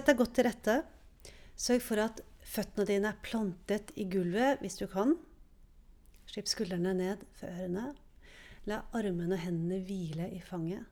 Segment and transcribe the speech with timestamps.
[0.00, 0.74] Sett deg godt til rette.
[1.60, 5.10] Sørg for at føttene dine er plantet i gulvet hvis du kan.
[6.24, 7.82] Slipp skuldrene ned for ørene.
[8.64, 10.86] La armene og hendene hvile i fanget.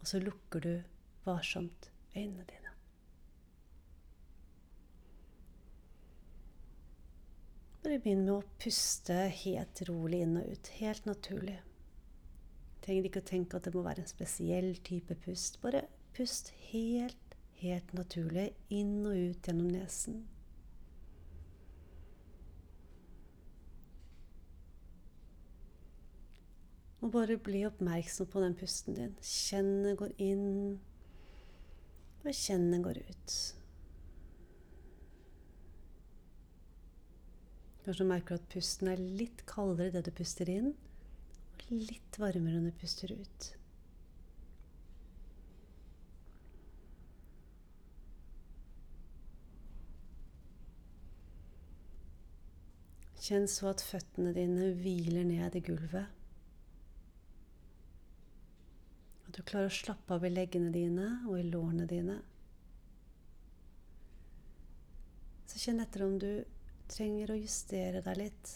[0.00, 0.70] Og så lukker du
[1.26, 2.72] varsomt øynene dine.
[7.84, 10.72] Bare begynn med å puste helt rolig inn og ut.
[10.78, 11.58] Helt naturlig.
[12.80, 15.60] Trenger ikke å tenke at det må være en spesiell type pust.
[15.60, 15.84] Bare
[16.16, 17.20] pust helt,
[17.64, 20.22] helt naturlig inn og ut gjennom nesen.
[27.04, 29.16] Og bare bli oppmerksom på den pusten din.
[29.20, 30.46] Kjenn den går inn,
[32.24, 33.34] og kjenn den går ut.
[37.84, 42.62] Kanskje du merker at pusten er litt kaldere idet du puster inn, og litt varmere
[42.62, 43.50] når du puster ut.
[53.24, 56.10] Kjenn så at føttene dine hviler ned i gulvet.
[59.24, 62.18] At du klarer å slappe av i leggene dine og i lårene dine.
[65.48, 66.44] Så kjenn etter om du
[66.92, 68.54] trenger å justere deg litt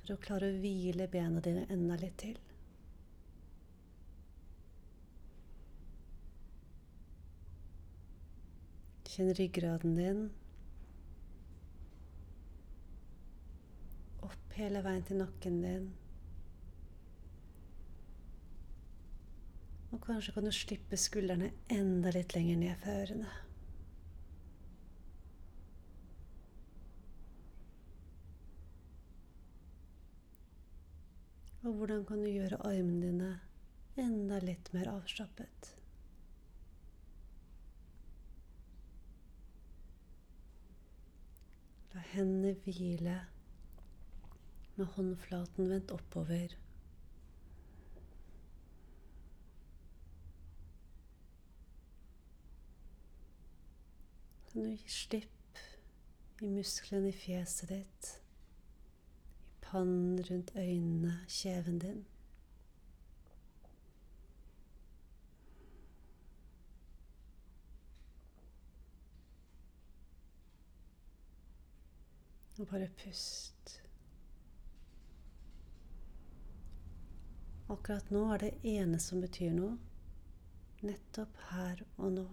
[0.00, 2.34] for å klare å hvile bena dine enda litt til.
[9.12, 10.30] Kjenn ryggraden din.
[14.52, 15.86] Hele veien til nakken din.
[19.92, 23.32] Og kanskje kan du slippe skuldrene enda litt lenger ned fra ørene.
[31.62, 33.34] Og hvordan kan du gjøre armene dine
[34.02, 35.74] enda litt mer avslappet?
[41.92, 43.20] La hendene hvile
[44.76, 46.56] med håndflaten vendt oppover.
[54.52, 55.60] Kan du gi slipp
[56.42, 58.08] i musklene i fjeset ditt?
[59.52, 62.04] i pannen rundt øynene, kjeven din.
[72.58, 73.82] Og bare pust.
[77.72, 79.78] Akkurat nå er det ene som betyr noe,
[80.84, 82.24] nettopp her og nå.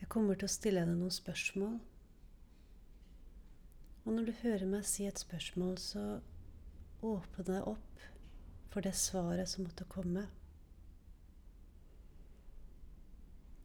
[0.00, 1.76] Jeg kommer til å stille deg noen spørsmål.
[4.06, 6.04] Og når du hører meg si et spørsmål, så
[7.04, 8.04] åpne deg opp
[8.72, 10.24] for det svaret som måtte komme.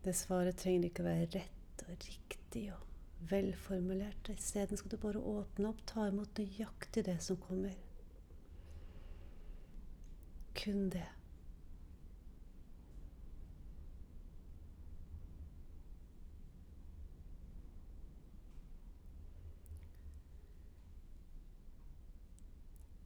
[0.03, 2.92] Det svaret trenger ikke å være rett og riktig og
[3.29, 4.29] velformulert.
[4.29, 7.75] Isteden skal du bare åpne opp, ta imot nøyaktig det som kommer.
[10.57, 11.05] Kun det.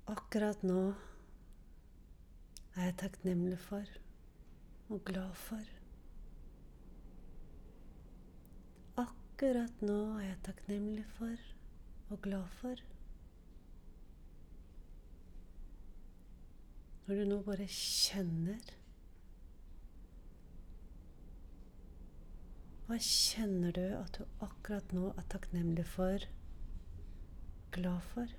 [0.08, 0.94] Akkurat nå
[2.78, 3.98] er jeg takknemlig for
[4.90, 5.77] og glad for.
[9.38, 11.42] Akkurat nå er jeg takknemlig for
[12.10, 12.80] og glad for.
[17.06, 18.72] Når du nå bare kjenner
[22.88, 26.28] Hva kjenner du at du akkurat nå er takknemlig for,
[27.78, 28.36] glad for?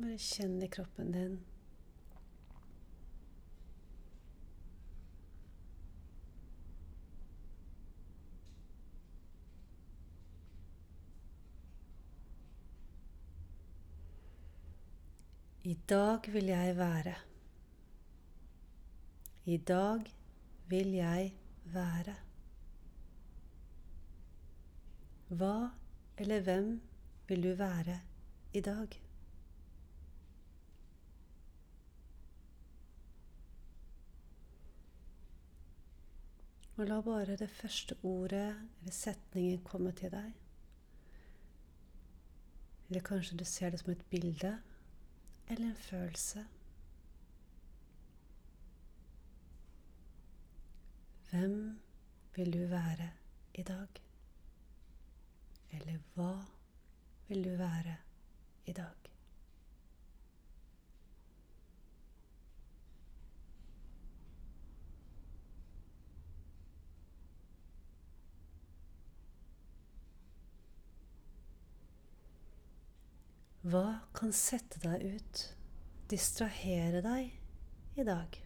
[0.00, 1.40] Bare kjenn i kroppen din.
[15.62, 17.14] I dag vil jeg være.
[19.44, 20.06] I dag
[20.68, 21.34] vil jeg
[21.64, 22.14] være.
[25.28, 25.68] Hva
[26.16, 26.70] eller hvem
[27.28, 27.98] vil du være
[28.52, 28.96] i dag?
[36.76, 40.32] Og la bare det første ordet eller setningen komme til deg.
[42.88, 44.56] Eller kanskje du ser det som et bilde
[45.50, 46.46] eller en følelse.
[51.30, 51.80] Hvem
[52.36, 53.10] vil du være
[53.54, 53.88] i dag?
[55.70, 56.32] Eller hva
[57.28, 57.96] vil du være
[58.66, 59.10] i dag?
[73.70, 75.40] Hva kan sette deg ut,
[76.10, 77.28] distrahere deg,
[78.00, 78.38] i dag?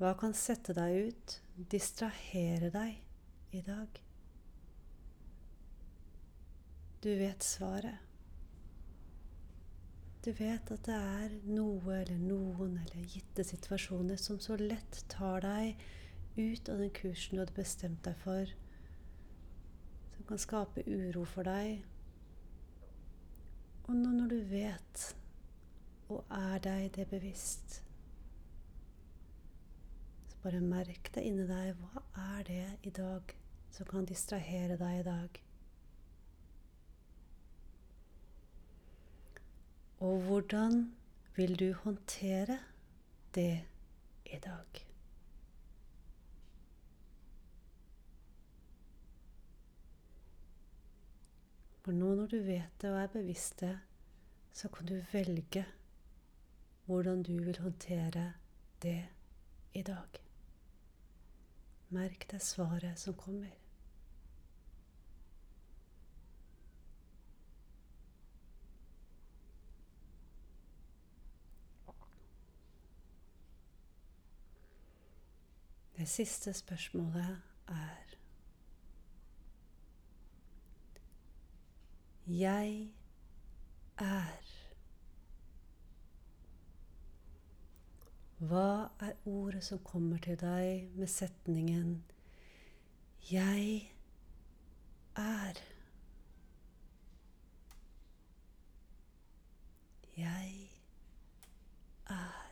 [0.00, 1.34] Hva kan sette deg ut,
[1.70, 4.00] distrahere deg i dag?
[7.04, 8.10] Du vet svaret.
[10.24, 15.44] Du vet at det er noe eller noen eller gitte situasjoner som så lett tar
[15.46, 15.76] deg
[16.40, 18.54] ut av den kursen du hadde bestemt deg for,
[20.16, 21.84] som kan skape uro for deg,
[23.84, 25.04] og nå når du vet
[26.12, 27.80] og er deg det bevisst,
[30.28, 32.04] så bare merk deg inni deg hva
[32.36, 33.34] er det i dag
[33.74, 35.40] som kan distrahere deg i dag?
[40.04, 40.82] Og hvordan
[41.36, 42.58] vil du håndtere
[43.34, 43.64] det
[44.26, 44.93] i dag?
[51.84, 53.74] For nå når du vet det og er bevisst det,
[54.56, 55.66] så kan du velge
[56.86, 58.32] hvordan du vil håndtere
[58.82, 59.02] det
[59.74, 60.20] i dag.
[61.92, 63.52] Merk deg svaret som kommer.
[75.96, 77.36] Det siste spørsmålet
[77.68, 78.03] er
[82.26, 82.94] Jeg
[83.98, 84.40] er.
[88.38, 92.04] Hva er ordet som kommer til deg med setningen
[93.30, 93.92] 'Jeg
[95.16, 95.60] er'?
[100.16, 100.70] Jeg
[102.06, 102.44] er.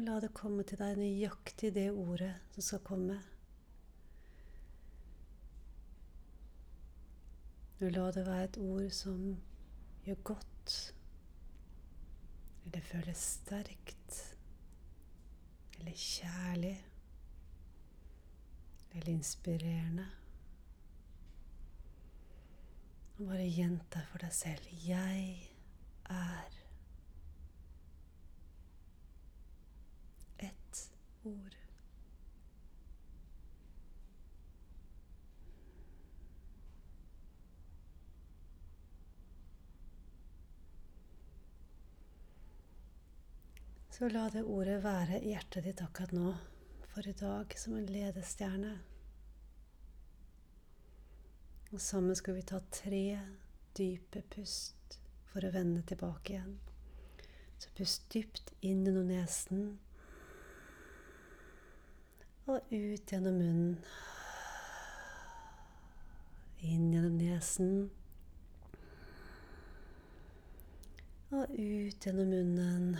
[0.00, 3.18] Og la det komme til deg nøyaktig det ordet som skal komme.
[7.84, 9.18] Og la det være et ord som
[10.06, 10.76] gjør godt,
[12.64, 14.16] eller føles sterkt,
[15.76, 16.72] eller kjærlig,
[18.94, 20.06] eller inspirerende.
[23.18, 25.52] Og bare gjenta for deg selv 'Jeg
[26.08, 26.59] er'.
[31.24, 31.56] Ord.
[44.00, 46.30] Så la det ordet være i hjertet ditt akkurat nå,
[46.88, 48.70] for i dag som en ledestjerne.
[51.70, 53.04] Og sammen skal vi ta tre
[53.76, 54.96] dype pust
[55.28, 56.56] for å vende tilbake igjen.
[57.60, 59.76] Så pust dypt inn gjennom nesen
[62.50, 63.78] og ut gjennom munnen.
[66.66, 67.90] Inn gjennom nesen.
[71.30, 72.96] Og ut gjennom munnen.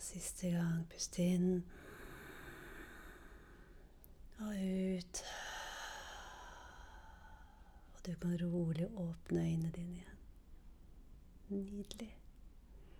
[0.00, 0.86] Siste gang.
[0.88, 1.62] Pust inn.
[4.40, 5.22] Og ut.
[7.92, 10.20] Og du kan rolig åpne øynene dine igjen.
[11.48, 12.14] Nydelig.